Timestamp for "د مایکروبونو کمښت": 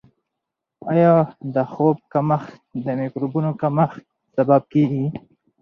2.85-4.01